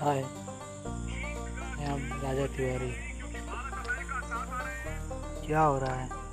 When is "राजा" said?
2.22-2.46